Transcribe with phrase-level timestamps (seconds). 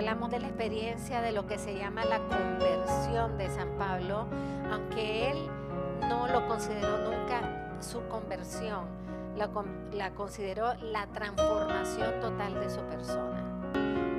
[0.00, 4.26] hablamos de la experiencia de lo que se llama la conversión de San Pablo,
[4.72, 5.36] aunque él
[6.08, 8.86] no lo consideró nunca su conversión,
[9.36, 13.44] la, consideró la transformación total de su persona,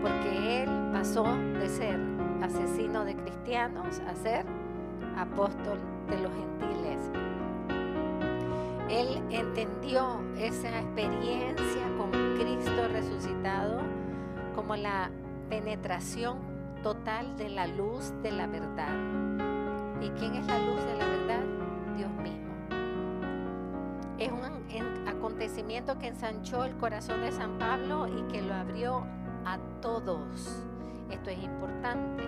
[0.04, 2.00] porque él pasó de ser
[2.44, 4.46] asesino de cristianos a ser
[5.18, 5.80] apóstol
[6.12, 7.10] de los gentiles.
[8.88, 13.80] Él entendió esa experiencia con Cristo resucitado
[14.54, 15.10] como la
[15.52, 16.40] penetración
[16.82, 18.96] total de la luz de la verdad.
[20.00, 21.44] ¿Y quién es la luz de la verdad?
[21.98, 22.54] Dios mismo.
[24.18, 29.06] Es un acontecimiento que ensanchó el corazón de San Pablo y que lo abrió
[29.46, 30.64] a todos.
[31.10, 32.24] Esto es importante.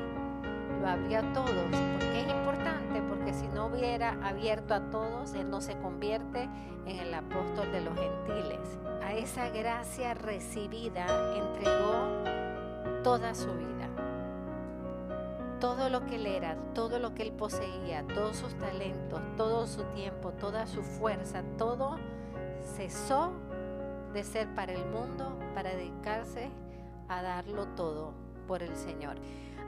[0.81, 1.47] Lo abrió a todos.
[1.47, 3.01] ¿Por qué es importante?
[3.07, 6.49] Porque si no hubiera abierto a todos, Él no se convierte
[6.85, 8.79] en el apóstol de los gentiles.
[9.01, 11.05] A esa gracia recibida
[11.37, 12.42] entregó
[13.03, 13.89] toda su vida.
[15.59, 19.83] Todo lo que él era, todo lo que él poseía, todos sus talentos, todo su
[19.93, 21.97] tiempo, toda su fuerza, todo
[22.75, 23.33] cesó
[24.13, 26.49] de ser para el mundo para dedicarse
[27.09, 28.13] a darlo todo
[28.47, 29.15] por el Señor.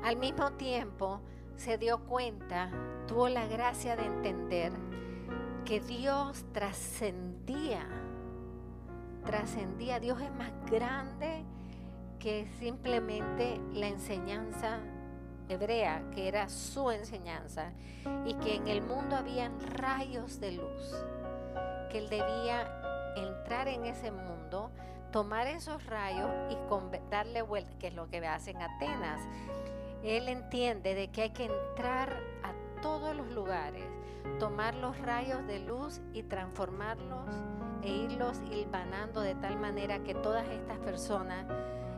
[0.04, 1.22] Al mismo tiempo
[1.56, 2.70] se dio cuenta,
[3.08, 4.72] tuvo la gracia de entender
[5.66, 7.88] que Dios trascendía,
[9.26, 11.35] trascendía, Dios es más grande
[12.26, 14.80] que simplemente la enseñanza
[15.48, 17.72] hebrea, que era su enseñanza,
[18.26, 21.06] y que en el mundo habían rayos de luz,
[21.92, 24.72] que él debía entrar en ese mundo,
[25.12, 26.58] tomar esos rayos y
[27.12, 29.22] darle vuelta, que es lo que hacen Atenas.
[30.04, 33.86] Él entiende de que hay que entrar a todos los lugares,
[34.40, 37.30] tomar los rayos de luz y transformarlos
[37.84, 41.46] e irlos hilvanando de tal manera que todas estas personas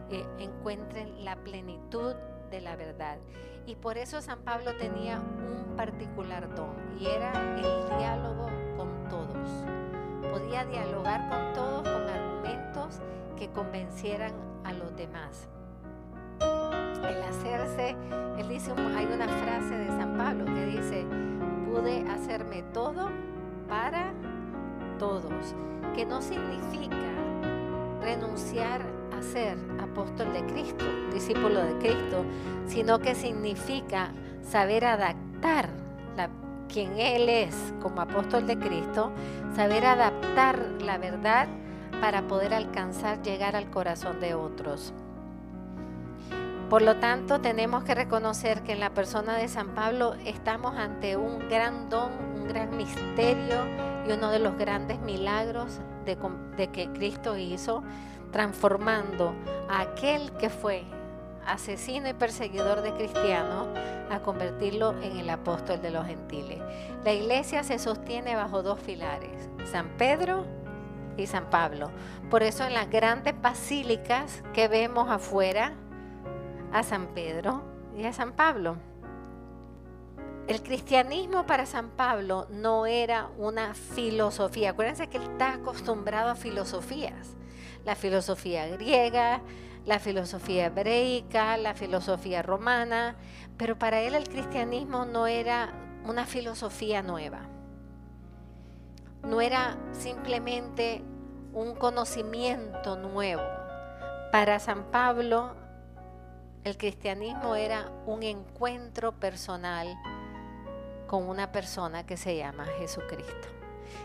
[0.09, 2.15] eh, encuentren la plenitud
[2.49, 3.17] de la verdad.
[3.65, 9.49] Y por eso San Pablo tenía un particular don y era el diálogo con todos.
[10.31, 13.01] Podía dialogar con todos con argumentos
[13.37, 15.49] que convencieran a los demás.
[16.39, 17.95] El hacerse,
[18.37, 21.05] él dice, hay una frase de San Pablo que dice,
[21.65, 23.09] pude hacerme todo
[23.67, 24.13] para
[24.97, 25.55] todos,
[25.95, 26.95] que no significa
[28.01, 32.23] renunciar a ser apóstol de Cristo, discípulo de Cristo,
[32.67, 34.11] sino que significa
[34.43, 35.69] saber adaptar
[36.15, 36.29] la,
[36.71, 39.11] quien Él es como apóstol de Cristo,
[39.55, 41.47] saber adaptar la verdad
[41.99, 44.93] para poder alcanzar, llegar al corazón de otros.
[46.69, 51.15] Por lo tanto, tenemos que reconocer que en la persona de San Pablo estamos ante
[51.15, 53.65] un gran don, un gran misterio
[54.05, 56.17] y uno de los grandes milagros de,
[56.57, 57.83] de que Cristo hizo
[58.31, 59.33] transformando
[59.69, 60.83] a aquel que fue
[61.45, 63.67] asesino y perseguidor de cristianos
[64.09, 66.59] a convertirlo en el apóstol de los gentiles.
[67.03, 70.45] La iglesia se sostiene bajo dos pilares, San Pedro
[71.15, 71.89] y San Pablo.
[72.29, 75.73] Por eso en las grandes basílicas que vemos afuera,
[76.73, 77.63] a San Pedro
[77.95, 78.75] y a San Pablo.
[80.47, 84.71] El cristianismo para San Pablo no era una filosofía.
[84.71, 87.37] Acuérdense que él está acostumbrado a filosofías
[87.87, 89.39] la filosofía griega,
[89.85, 93.15] la filosofía hebreica, la filosofía romana,
[93.55, 95.71] pero para él el cristianismo no era
[96.03, 97.43] una filosofía nueva,
[99.23, 101.01] no era simplemente
[101.53, 103.43] un conocimiento nuevo.
[104.33, 105.55] Para San Pablo
[106.65, 109.87] el cristianismo era un encuentro personal
[111.07, 113.47] con una persona que se llama Jesucristo.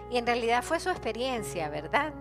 [0.09, 2.13] Y en realidad fue su experiencia, ¿verdad?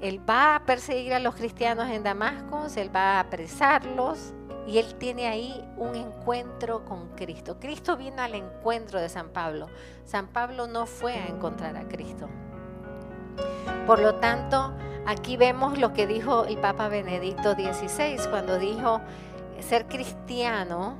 [0.00, 4.34] Él va a perseguir a los cristianos en Damasco, él va a apresarlos
[4.66, 7.58] y él tiene ahí un encuentro con Cristo.
[7.60, 9.68] Cristo vino al encuentro de San Pablo.
[10.04, 12.28] San Pablo no fue a encontrar a Cristo.
[13.86, 14.74] Por lo tanto,
[15.06, 19.00] aquí vemos lo que dijo el Papa Benedicto XVI cuando dijo,
[19.60, 20.96] ser cristiano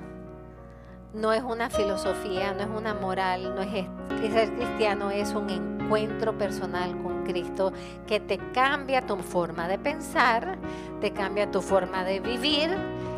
[1.15, 3.87] no es una filosofía, no es una moral, no es
[4.33, 5.49] ser cristiano es un
[5.85, 7.73] encuentro personal con Cristo
[8.07, 10.59] que te cambia tu forma de pensar,
[11.01, 12.71] te cambia tu forma de vivir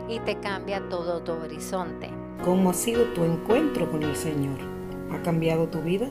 [0.09, 2.11] y te cambia todo tu horizonte.
[2.45, 4.59] ¿Cómo ha sido tu encuentro con el Señor?
[5.13, 6.11] ¿Ha cambiado tu vida?